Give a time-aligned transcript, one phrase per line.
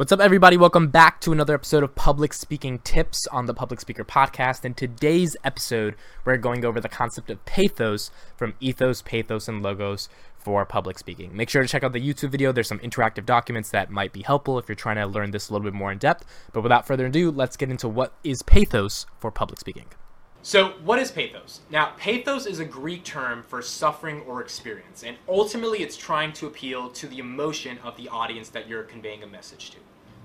[0.00, 0.56] What's up, everybody?
[0.56, 4.64] Welcome back to another episode of Public Speaking Tips on the Public Speaker Podcast.
[4.64, 10.08] In today's episode, we're going over the concept of pathos from ethos, pathos, and logos
[10.38, 11.36] for public speaking.
[11.36, 12.50] Make sure to check out the YouTube video.
[12.50, 15.52] There's some interactive documents that might be helpful if you're trying to learn this a
[15.52, 16.24] little bit more in depth.
[16.54, 19.88] But without further ado, let's get into what is pathos for public speaking.
[20.42, 21.60] So, what is pathos?
[21.68, 26.46] Now, pathos is a Greek term for suffering or experience, and ultimately it's trying to
[26.46, 29.76] appeal to the emotion of the audience that you're conveying a message to.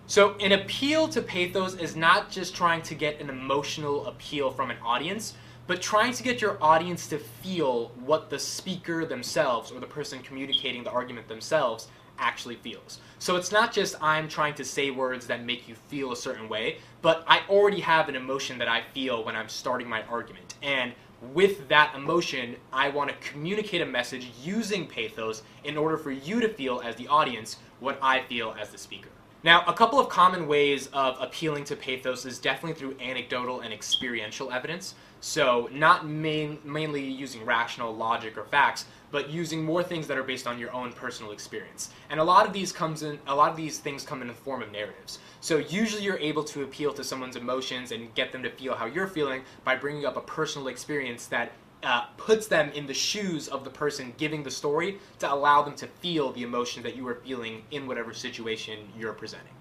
[0.08, 4.72] So, an appeal to pathos is not just trying to get an emotional appeal from
[4.72, 5.34] an audience,
[5.68, 10.20] but trying to get your audience to feel what the speaker themselves or the person
[10.20, 13.00] communicating the argument themselves actually feels.
[13.20, 16.50] So it's not just I'm trying to say words that make you feel a certain
[16.50, 20.56] way, but I already have an emotion that I feel when I'm starting my argument.
[20.62, 20.94] And
[21.34, 26.40] with that emotion, I want to communicate a message using pathos in order for you
[26.42, 29.10] to feel as the audience what I feel as the speaker.
[29.44, 33.72] Now, a couple of common ways of appealing to pathos is definitely through anecdotal and
[33.72, 34.96] experiential evidence.
[35.22, 40.24] So, not main, mainly using rational logic or facts, but using more things that are
[40.24, 41.90] based on your own personal experience.
[42.10, 44.34] And a lot of these comes in a lot of these things come in the
[44.34, 45.20] form of narratives.
[45.42, 48.86] So, usually you're able to appeal to someone's emotions and get them to feel how
[48.86, 51.52] you're feeling by bringing up a personal experience that
[51.84, 55.76] uh, puts them in the shoes of the person giving the story to allow them
[55.76, 59.54] to feel the emotion that you are feeling in whatever situation you're presenting.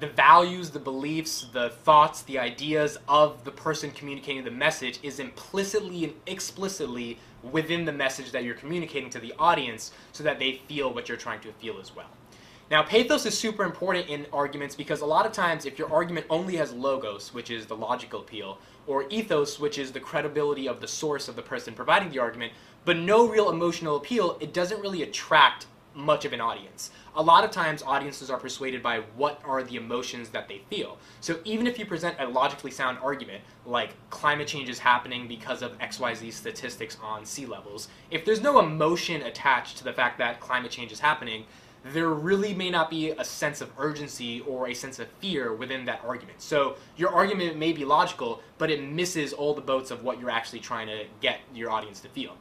[0.00, 5.20] The values, the beliefs, the thoughts, the ideas of the person communicating the message is
[5.20, 10.60] implicitly and explicitly within the message that you're communicating to the audience so that they
[10.68, 12.08] feel what you're trying to feel as well.
[12.70, 16.26] Now, pathos is super important in arguments because a lot of times, if your argument
[16.28, 20.80] only has logos, which is the logical appeal, or ethos, which is the credibility of
[20.80, 22.52] the source of the person providing the argument,
[22.84, 26.90] but no real emotional appeal, it doesn't really attract much of an audience.
[27.16, 30.98] A lot of times, audiences are persuaded by what are the emotions that they feel.
[31.20, 35.62] So, even if you present a logically sound argument, like climate change is happening because
[35.62, 40.40] of XYZ statistics on sea levels, if there's no emotion attached to the fact that
[40.40, 41.44] climate change is happening,
[41.92, 45.84] there really may not be a sense of urgency or a sense of fear within
[45.84, 46.40] that argument.
[46.40, 50.30] So your argument may be logical, but it misses all the boats of what you're
[50.30, 52.36] actually trying to get your audience to feel.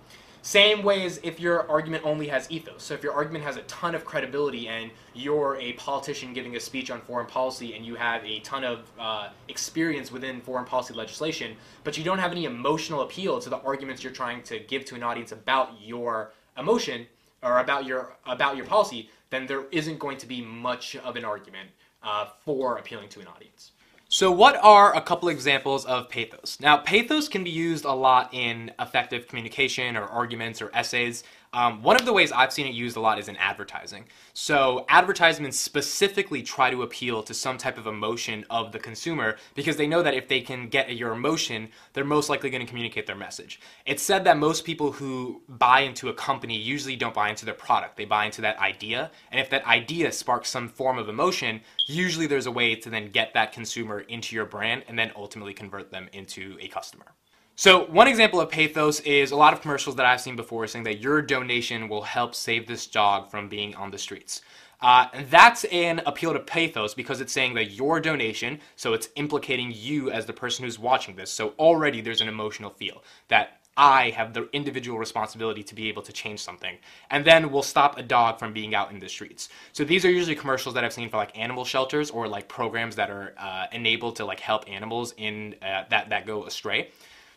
[0.46, 2.84] Same way as if your argument only has ethos.
[2.84, 6.60] So if your argument has a ton of credibility and you're a politician giving a
[6.60, 10.94] speech on foreign policy and you have a ton of uh, experience within foreign policy
[10.94, 11.56] legislation,
[11.86, 14.96] but you don't have any emotional appeal to the arguments you're trying to give to
[14.96, 17.08] an audience about your emotion
[17.42, 21.24] or about your about your policy, then there isn't going to be much of an
[21.24, 21.70] argument
[22.04, 23.72] uh, for appealing to an audience.
[24.16, 26.60] So, what are a couple examples of pathos?
[26.60, 31.24] Now, pathos can be used a lot in effective communication or arguments or essays.
[31.54, 34.06] Um, one of the ways I've seen it used a lot is in advertising.
[34.34, 39.78] So, advertisements specifically try to appeal to some type of emotion of the consumer because
[39.78, 43.06] they know that if they can get your emotion, they're most likely going to communicate
[43.06, 43.60] their message.
[43.86, 47.54] It's said that most people who buy into a company usually don't buy into their
[47.54, 49.12] product, they buy into that idea.
[49.32, 53.12] And if that idea sparks some form of emotion, usually there's a way to then
[53.12, 57.14] get that consumer into your brand and then ultimately convert them into a customer.
[57.56, 60.86] So, one example of pathos is a lot of commercials that I've seen before saying
[60.86, 64.42] that your donation will help save this dog from being on the streets.
[64.82, 69.72] Uh, that's an appeal to pathos because it's saying that your donation, so it's implicating
[69.72, 71.30] you as the person who's watching this.
[71.30, 76.02] So already there's an emotional feel that I have the individual responsibility to be able
[76.02, 76.78] to change something.
[77.12, 79.50] And then we'll stop a dog from being out in the streets.
[79.74, 82.96] So these are usually commercials that I've seen for like animal shelters or like programs
[82.96, 86.90] that are uh, enabled to like help animals in uh, that that go astray.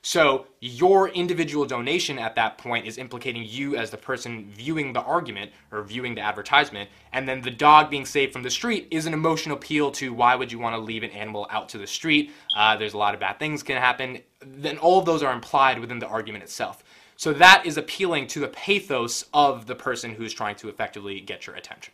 [0.07, 5.03] So your individual donation at that point is implicating you as the person viewing the
[5.03, 9.07] argument or viewing the advertisement, and then the dog being saved from the street is
[9.07, 11.89] an emotional appeal to why would you want to leave an animal out to the
[11.89, 12.31] street?
[12.57, 14.21] Uh, there's a lot of bad things can happen.
[14.41, 16.85] Then all of those are implied within the argument itself.
[17.17, 21.49] So that is appealing to the pathos of the person who's trying to effectively get
[21.49, 21.93] your attention.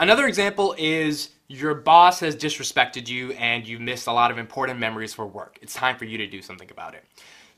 [0.00, 4.78] Another example is your boss has disrespected you and you've missed a lot of important
[4.78, 5.58] memories for work.
[5.60, 7.04] It's time for you to do something about it.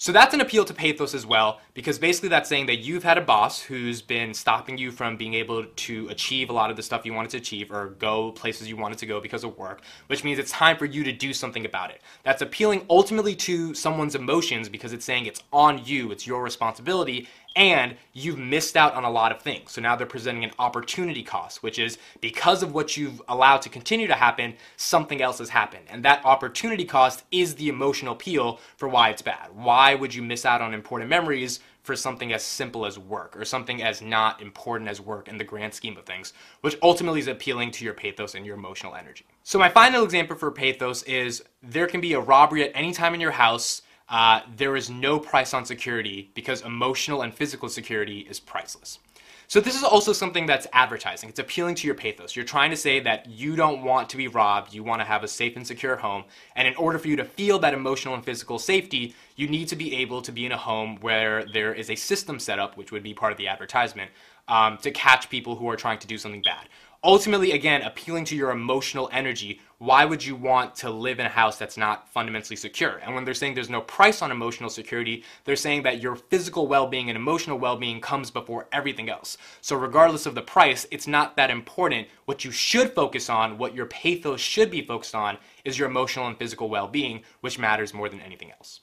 [0.04, 3.16] So that's an appeal to pathos as well, because basically that's saying that you've had
[3.16, 6.82] a boss who's been stopping you from being able to achieve a lot of the
[6.82, 9.80] stuff you wanted to achieve or go places you wanted to go because of work,
[10.08, 12.02] which means it's time for you to do something about it.
[12.22, 17.26] That's appealing ultimately to someone's emotions because it's saying it's on you, it's your responsibility,
[17.56, 19.72] and you've missed out on a lot of things.
[19.72, 23.68] So now they're presenting an opportunity cost, which is because of what you've allowed to
[23.68, 25.84] continue to happen, something else has happened.
[25.88, 29.50] And that opportunity cost is the emotional appeal for why it's bad.
[29.54, 33.44] Why would you miss out on important memories for something as simple as work or
[33.44, 37.28] something as not important as work in the grand scheme of things, which ultimately is
[37.28, 39.26] appealing to your pathos and your emotional energy.
[39.44, 43.14] So, my final example for pathos is there can be a robbery at any time
[43.14, 43.82] in your house.
[44.08, 48.98] Uh, there is no price on security because emotional and physical security is priceless.
[49.46, 51.28] So this is also something that's advertising.
[51.28, 52.34] It's appealing to your pathos.
[52.34, 55.22] You're trying to say that you don't want to be robbed, you want to have
[55.22, 56.24] a safe and secure home,
[56.56, 59.76] and in order for you to feel that emotional and physical safety, you need to
[59.76, 62.90] be able to be in a home where there is a system set up, which
[62.90, 64.10] would be part of the advertisement,
[64.48, 66.68] um, to catch people who are trying to do something bad
[67.04, 69.60] ultimately again appealing to your emotional energy.
[69.76, 73.02] Why would you want to live in a house that's not fundamentally secure?
[73.04, 76.66] And when they're saying there's no price on emotional security they're saying that your physical
[76.66, 79.36] well-being and emotional well-being comes before everything else.
[79.60, 82.08] So regardless of the price it's not that important.
[82.24, 85.36] What you should focus on what your pathos should be focused on
[85.66, 88.80] is your emotional and physical well-being which matters more than anything else